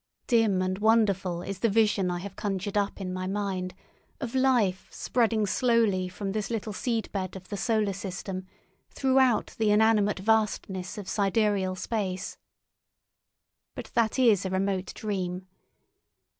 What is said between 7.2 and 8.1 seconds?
of the solar